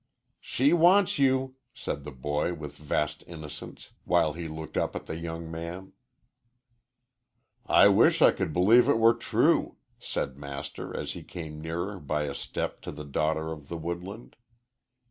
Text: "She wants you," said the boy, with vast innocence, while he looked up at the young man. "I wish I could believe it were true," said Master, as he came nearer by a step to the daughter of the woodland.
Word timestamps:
"She 0.39 0.73
wants 0.73 1.19
you," 1.19 1.57
said 1.75 2.03
the 2.05 2.11
boy, 2.11 2.55
with 2.55 2.75
vast 2.75 3.23
innocence, 3.27 3.91
while 4.03 4.33
he 4.33 4.47
looked 4.47 4.75
up 4.75 4.95
at 4.95 5.05
the 5.05 5.15
young 5.19 5.51
man. 5.51 5.93
"I 7.67 7.87
wish 7.87 8.19
I 8.19 8.31
could 8.31 8.51
believe 8.51 8.89
it 8.89 8.97
were 8.97 9.13
true," 9.13 9.75
said 9.99 10.39
Master, 10.39 10.97
as 10.97 11.11
he 11.11 11.21
came 11.21 11.61
nearer 11.61 11.99
by 11.99 12.23
a 12.23 12.33
step 12.33 12.81
to 12.81 12.91
the 12.91 13.05
daughter 13.05 13.51
of 13.51 13.67
the 13.69 13.77
woodland. 13.77 14.37